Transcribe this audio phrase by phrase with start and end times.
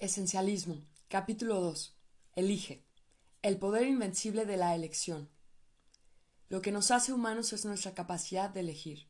[0.00, 0.80] Esencialismo.
[1.08, 1.92] Capítulo 2.
[2.36, 2.84] Elige.
[3.42, 5.28] El poder invencible de la elección.
[6.48, 9.08] Lo que nos hace humanos es nuestra capacidad de elegir.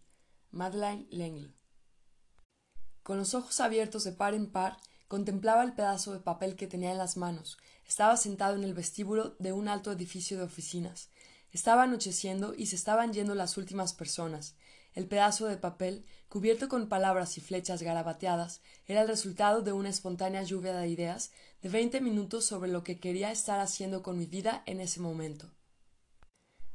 [0.50, 1.52] Madeleine L'Engle.
[3.02, 4.78] Con los ojos abiertos de par en par,
[5.08, 7.58] contemplaba el pedazo de papel que tenía en las manos.
[7.86, 11.10] Estaba sentado en el vestíbulo de un alto edificio de oficinas.
[11.52, 14.56] Estaba anocheciendo y se estaban yendo las últimas personas.
[14.94, 19.88] El pedazo de papel, cubierto con palabras y flechas garabateadas, era el resultado de una
[19.88, 21.32] espontánea lluvia de ideas
[21.62, 25.50] de veinte minutos sobre lo que quería estar haciendo con mi vida en ese momento.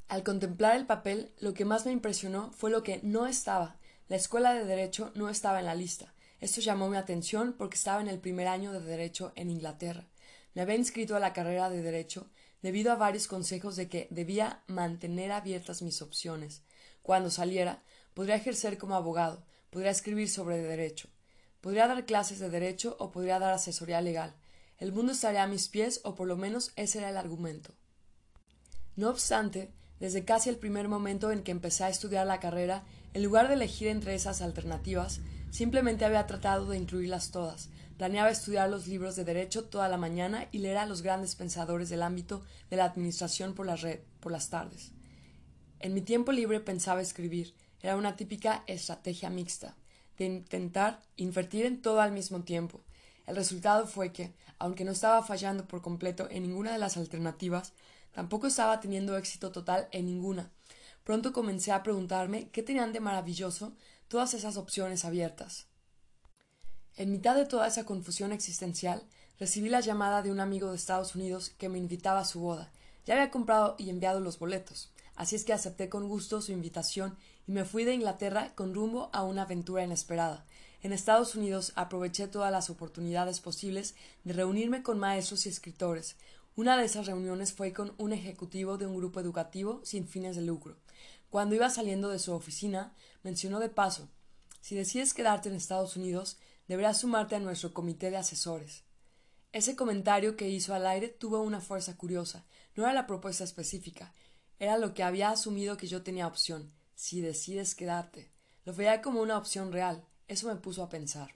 [0.08, 3.78] Al contemplar el papel, lo que más me impresionó fue lo que no estaba.
[4.10, 6.14] La escuela de Derecho no estaba en la lista.
[6.40, 10.06] Esto llamó mi atención porque estaba en el primer año de Derecho en Inglaterra.
[10.54, 12.30] Me había inscrito a la carrera de Derecho
[12.62, 16.62] debido a varios consejos de que debía mantener abiertas mis opciones.
[17.02, 17.82] Cuando saliera,
[18.14, 21.10] podría ejercer como abogado, podría escribir sobre derecho,
[21.62, 24.36] podría dar clases de derecho o podría dar asesoría legal.
[24.78, 27.74] El mundo estaría a mis pies o por lo menos ese era el argumento.
[28.96, 32.84] No obstante, desde casi el primer momento en que empecé a estudiar la carrera,
[33.14, 37.70] en lugar de elegir entre esas alternativas, simplemente había tratado de incluirlas todas.
[37.98, 41.90] Planeaba estudiar los libros de derecho toda la mañana y leer a los grandes pensadores
[41.90, 44.92] del ámbito de la administración por la red por las tardes.
[45.80, 47.54] En mi tiempo libre pensaba escribir,
[47.84, 49.76] era una típica estrategia mixta,
[50.18, 52.82] de intentar invertir en todo al mismo tiempo.
[53.28, 57.74] El resultado fue que, aunque no estaba fallando por completo en ninguna de las alternativas,
[58.14, 60.50] tampoco estaba teniendo éxito total en ninguna.
[61.04, 63.74] Pronto comencé a preguntarme qué tenían de maravilloso
[64.08, 65.68] todas esas opciones abiertas.
[66.96, 69.04] En mitad de toda esa confusión existencial,
[69.40, 72.72] recibí la llamada de un amigo de Estados Unidos que me invitaba a su boda.
[73.06, 77.18] Ya había comprado y enviado los boletos, así es que acepté con gusto su invitación
[77.48, 80.46] y me fui de Inglaterra con rumbo a una aventura inesperada.
[80.82, 86.18] En Estados Unidos aproveché todas las oportunidades posibles de reunirme con maestros y escritores.
[86.56, 90.42] Una de esas reuniones fue con un ejecutivo de un grupo educativo sin fines de
[90.42, 90.78] lucro.
[91.30, 92.94] Cuando iba saliendo de su oficina,
[93.24, 94.10] mencionó de paso
[94.64, 96.38] si decides quedarte en Estados Unidos,
[96.70, 98.86] deberás sumarte a nuestro comité de asesores.
[99.52, 102.46] Ese comentario que hizo al aire tuvo una fuerza curiosa.
[102.74, 104.14] No era la propuesta específica,
[104.60, 106.72] era lo que había asumido que yo tenía opción
[107.04, 108.32] si decides quedarte.
[108.64, 110.06] Lo veía como una opción real.
[110.30, 111.36] Eso me puso a pensar.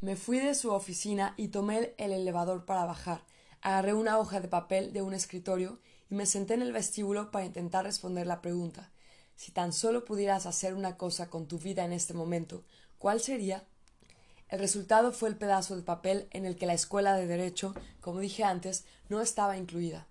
[0.00, 3.26] Me fui de su oficina y tomé el elevador para bajar.
[3.60, 7.44] Agarré una hoja de papel de un escritorio y me senté en el vestíbulo para
[7.44, 8.90] intentar responder la pregunta.
[9.36, 12.64] Si tan solo pudieras hacer una cosa con tu vida en este momento,
[12.96, 13.66] ¿cuál sería?
[14.48, 18.20] El resultado fue el pedazo de papel en el que la escuela de Derecho, como
[18.20, 20.07] dije antes, no estaba incluida.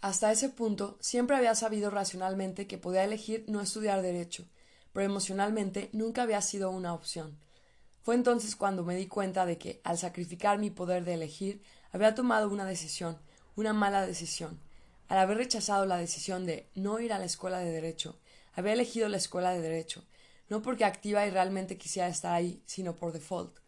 [0.00, 4.46] Hasta ese punto siempre había sabido racionalmente que podía elegir no estudiar derecho,
[4.94, 7.38] pero emocionalmente nunca había sido una opción.
[8.02, 11.62] Fue entonces cuando me di cuenta de que, al sacrificar mi poder de elegir,
[11.92, 13.18] había tomado una decisión,
[13.56, 14.58] una mala decisión.
[15.08, 18.18] Al haber rechazado la decisión de no ir a la escuela de derecho,
[18.54, 20.02] había elegido la escuela de derecho,
[20.48, 23.58] no porque activa y realmente quisiera estar ahí, sino por default.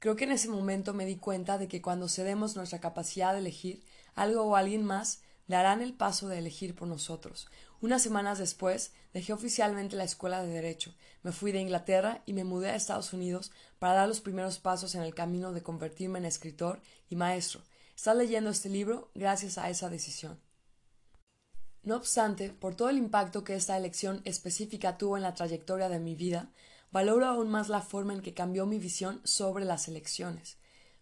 [0.00, 3.38] Creo que en ese momento me di cuenta de que cuando cedemos nuestra capacidad de
[3.38, 3.84] elegir
[4.16, 5.22] algo o alguien más,
[5.52, 7.48] darán el paso de elegir por nosotros.
[7.80, 12.44] Unas semanas después dejé oficialmente la escuela de Derecho, me fui de Inglaterra y me
[12.44, 16.24] mudé a Estados Unidos para dar los primeros pasos en el camino de convertirme en
[16.24, 17.60] escritor y maestro.
[17.96, 20.40] Estás leyendo este libro gracias a esa decisión.
[21.82, 25.98] No obstante, por todo el impacto que esta elección específica tuvo en la trayectoria de
[25.98, 26.50] mi vida,
[26.92, 30.58] valoro aún más la forma en que cambió mi visión sobre las elecciones.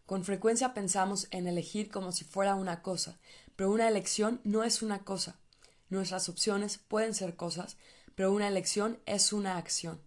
[0.06, 3.19] Con frecuencia pensamos en elegir como si fuera una cosa,
[3.60, 5.38] pero una elección no es una cosa.
[5.91, 7.76] Nuestras opciones pueden ser cosas,
[8.15, 10.00] pero una elección es una acción.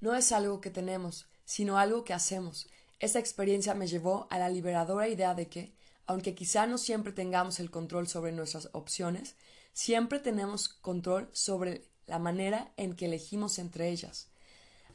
[0.00, 2.66] No es algo que tenemos, sino algo que hacemos.
[2.98, 5.72] Esta experiencia me llevó a la liberadora idea de que,
[6.04, 9.36] aunque quizá no siempre tengamos el control sobre nuestras opciones,
[9.72, 14.26] siempre tenemos control sobre la manera en que elegimos entre ellas.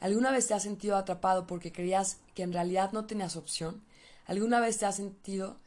[0.00, 3.82] ¿Alguna vez te has sentido atrapado porque creías que en realidad no tenías opción?
[4.26, 5.62] ¿Alguna vez te has sentido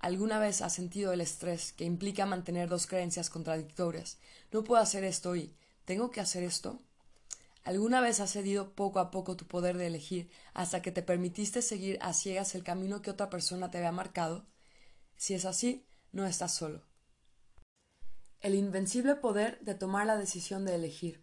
[0.00, 4.18] ¿Alguna vez has sentido el estrés que implica mantener dos creencias contradictorias?
[4.50, 5.54] No puedo hacer esto y
[5.84, 6.80] ¿tengo que hacer esto?
[7.64, 11.60] ¿Alguna vez has cedido poco a poco tu poder de elegir hasta que te permitiste
[11.60, 14.46] seguir a ciegas el camino que otra persona te había marcado?
[15.16, 16.82] Si es así, no estás solo.
[18.40, 21.22] El invencible poder de tomar la decisión de elegir.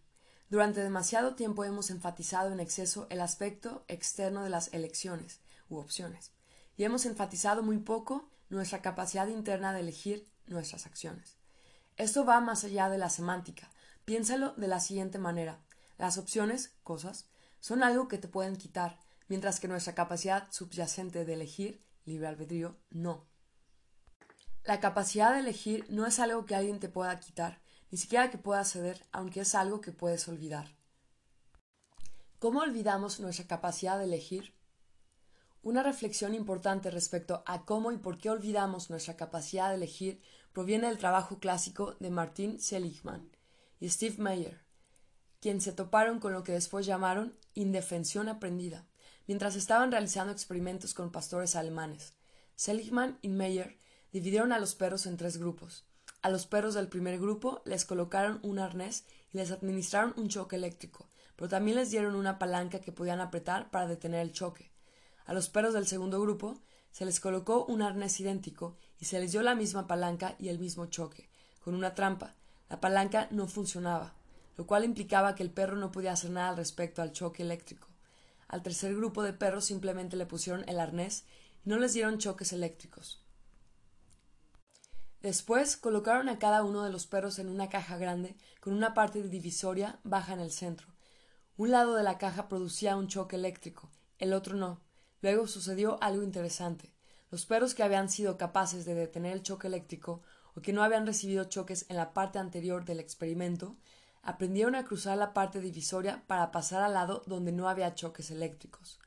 [0.51, 6.31] Durante demasiado tiempo hemos enfatizado en exceso el aspecto externo de las elecciones u opciones,
[6.77, 11.37] y hemos enfatizado muy poco nuestra capacidad interna de elegir nuestras acciones.
[11.97, 13.69] Esto va más allá de la semántica.
[14.05, 15.59] Piénsalo de la siguiente manera.
[15.97, 17.27] Las opciones, cosas,
[17.59, 22.77] son algo que te pueden quitar, mientras que nuestra capacidad subyacente de elegir, libre albedrío,
[22.89, 23.25] no.
[24.63, 28.37] La capacidad de elegir no es algo que alguien te pueda quitar, ni siquiera que
[28.37, 30.75] puedas ceder, aunque es algo que puedes olvidar.
[32.39, 34.56] ¿Cómo olvidamos nuestra capacidad de elegir?
[35.63, 40.21] Una reflexión importante respecto a cómo y por qué olvidamos nuestra capacidad de elegir
[40.53, 43.29] proviene del trabajo clásico de Martin Seligman
[43.79, 44.61] y Steve Mayer,
[45.41, 48.85] quien se toparon con lo que después llamaron indefensión aprendida,
[49.27, 52.13] mientras estaban realizando experimentos con pastores alemanes.
[52.55, 53.77] Seligman y Mayer
[54.11, 55.85] dividieron a los perros en tres grupos.
[56.21, 60.55] A los perros del primer grupo les colocaron un arnés y les administraron un choque
[60.55, 64.71] eléctrico, pero también les dieron una palanca que podían apretar para detener el choque.
[65.27, 66.57] A los perros del segundo grupo
[66.91, 70.57] se les colocó un arnés idéntico y se les dio la misma palanca y el
[70.57, 71.29] mismo choque,
[71.59, 72.33] con una trampa.
[72.69, 74.13] La palanca no funcionaba,
[74.55, 77.89] lo cual implicaba que el perro no podía hacer nada al respecto al choque eléctrico.
[78.47, 81.25] Al tercer grupo de perros simplemente le pusieron el arnés
[81.65, 83.21] y no les dieron choques eléctricos.
[85.21, 89.21] Después colocaron a cada uno de los perros en una caja grande con una parte
[89.21, 90.87] divisoria baja en el centro.
[91.57, 94.86] Un lado de la caja producía un choque eléctrico, el otro no.
[95.21, 96.93] Luego sucedió algo interesante.
[97.29, 100.21] Los perros que habían sido capaces de detener el choque eléctrico
[100.55, 103.75] o que no habían recibido choques en la parte anterior del experimento
[104.21, 108.99] aprendieron a cruzar la parte divisoria para pasar al lado donde no había choques eléctricos.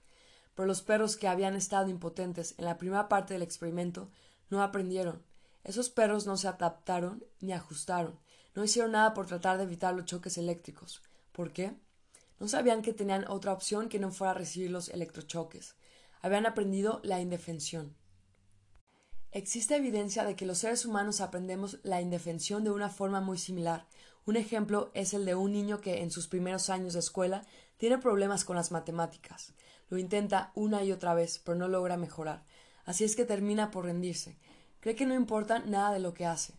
[0.54, 4.10] Pero los perros que habían estado impotentes en la primera parte del experimento
[4.48, 5.22] no aprendieron,
[5.62, 8.18] esos perros no se adaptaron ni ajustaron,
[8.54, 11.02] no hicieron nada por tratar de evitar los choques eléctricos.
[11.32, 11.74] ¿Por qué?
[12.38, 15.76] No sabían que tenían otra opción que no fuera recibir los electrochoques.
[16.20, 17.96] Habían aprendido la indefensión.
[19.32, 23.86] Existe evidencia de que los seres humanos aprendemos la indefensión de una forma muy similar.
[24.26, 27.46] Un ejemplo es el de un niño que en sus primeros años de escuela
[27.76, 29.54] tiene problemas con las matemáticas.
[29.88, 32.44] Lo intenta una y otra vez, pero no logra mejorar.
[32.84, 34.36] Así es que termina por rendirse.
[34.80, 36.54] Cree que no importa nada de lo que hace.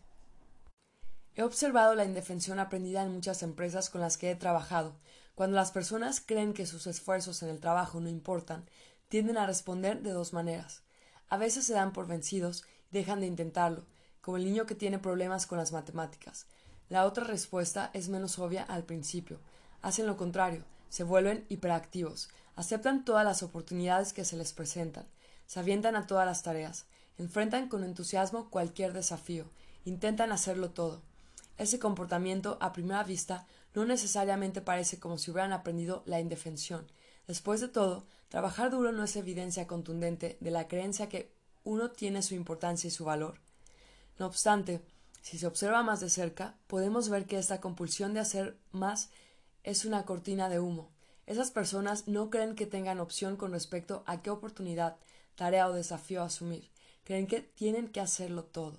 [1.34, 4.96] He observado la indefensión aprendida en muchas empresas con las que he trabajado.
[5.34, 8.68] Cuando las personas creen que sus esfuerzos en el trabajo no importan,
[9.12, 10.80] tienden a responder de dos maneras.
[11.28, 13.84] A veces se dan por vencidos y dejan de intentarlo,
[14.22, 16.46] como el niño que tiene problemas con las matemáticas.
[16.88, 19.38] La otra respuesta es menos obvia al principio.
[19.82, 25.04] Hacen lo contrario, se vuelven hiperactivos, aceptan todas las oportunidades que se les presentan,
[25.46, 26.86] se avientan a todas las tareas,
[27.18, 29.44] enfrentan con entusiasmo cualquier desafío,
[29.84, 31.02] intentan hacerlo todo.
[31.58, 36.86] Ese comportamiento, a primera vista, no necesariamente parece como si hubieran aprendido la indefensión.
[37.26, 41.32] Después de todo, trabajar duro no es evidencia contundente de la creencia que
[41.64, 43.40] uno tiene su importancia y su valor.
[44.18, 44.80] No obstante,
[45.22, 49.10] si se observa más de cerca, podemos ver que esta compulsión de hacer más
[49.62, 50.90] es una cortina de humo.
[51.26, 54.96] Esas personas no creen que tengan opción con respecto a qué oportunidad,
[55.36, 56.72] tarea o desafío asumir
[57.04, 58.78] creen que tienen que hacerlo todo.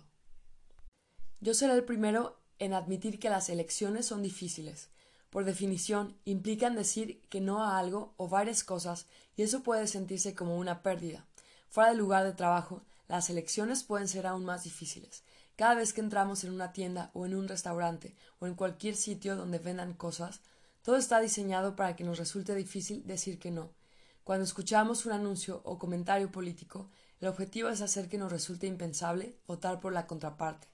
[1.39, 4.89] Yo seré el primero en admitir que las elecciones son difíciles.
[5.33, 10.35] Por definición, implican decir que no a algo o varias cosas y eso puede sentirse
[10.35, 11.25] como una pérdida.
[11.69, 15.24] Fuera del lugar de trabajo, las elecciones pueden ser aún más difíciles.
[15.56, 19.35] Cada vez que entramos en una tienda o en un restaurante o en cualquier sitio
[19.35, 20.41] donde vendan cosas,
[20.83, 23.71] todo está diseñado para que nos resulte difícil decir que no.
[24.24, 29.36] Cuando escuchamos un anuncio o comentario político, el objetivo es hacer que nos resulte impensable
[29.48, 30.67] votar por la contraparte.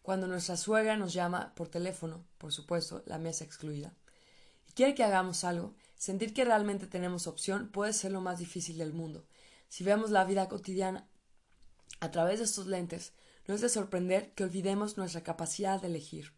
[0.00, 3.92] Cuando nuestra suegra nos llama por teléfono, por supuesto, la mesa excluida,
[4.76, 8.92] quiere que hagamos algo, sentir que realmente tenemos opción puede ser lo más difícil del
[8.92, 9.26] mundo.
[9.68, 11.08] Si vemos la vida cotidiana
[11.98, 13.12] a través de estos lentes,
[13.48, 16.32] no es de sorprender que olvidemos nuestra capacidad de elegir.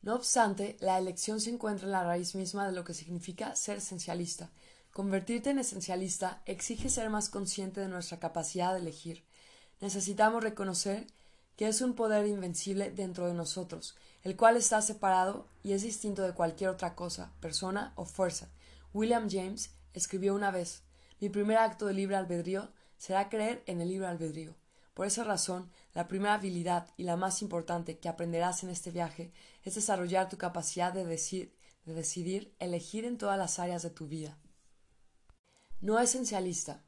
[0.00, 3.78] No obstante, la elección se encuentra en la raíz misma de lo que significa ser
[3.78, 4.50] esencialista,
[4.94, 9.24] Convertirte en esencialista exige ser más consciente de nuestra capacidad de elegir.
[9.80, 11.08] Necesitamos reconocer
[11.56, 16.22] que es un poder invencible dentro de nosotros, el cual está separado y es distinto
[16.22, 18.48] de cualquier otra cosa, persona o fuerza.
[18.92, 20.82] William James escribió una vez
[21.20, 24.54] Mi primer acto de libre albedrío será creer en el libre albedrío.
[24.94, 29.32] Por esa razón, la primera habilidad y la más importante que aprenderás en este viaje
[29.64, 31.52] es desarrollar tu capacidad de, decir,
[31.84, 34.38] de decidir elegir en todas las áreas de tu vida.
[35.80, 36.82] No esencialista.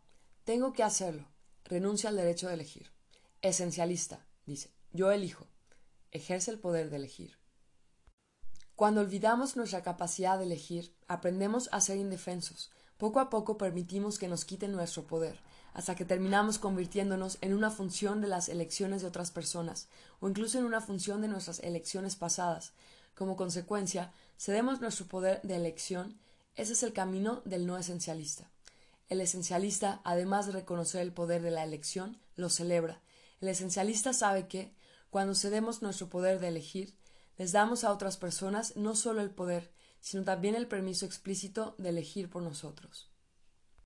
[0.44, 1.28] Tengo que hacerlo.
[1.64, 2.92] Renuncia al derecho de elegir.
[3.42, 4.24] Esencialista.
[4.46, 5.46] Dice, yo elijo.
[6.12, 7.36] Ejerce el poder de elegir.
[8.76, 12.70] Cuando olvidamos nuestra capacidad de elegir, aprendemos a ser indefensos.
[12.96, 15.40] Poco a poco permitimos que nos quiten nuestro poder,
[15.74, 19.88] hasta que terminamos convirtiéndonos en una función de las elecciones de otras personas,
[20.20, 22.72] o incluso en una función de nuestras elecciones pasadas.
[23.14, 26.18] Como consecuencia, cedemos nuestro poder de elección.
[26.54, 28.50] Ese es el camino del no esencialista.
[29.08, 33.00] El esencialista, además de reconocer el poder de la elección, lo celebra.
[33.40, 34.74] El esencialista sabe que,
[35.10, 36.96] cuando cedemos nuestro poder de elegir,
[37.36, 41.90] les damos a otras personas no solo el poder, sino también el permiso explícito de
[41.90, 43.10] elegir por nosotros.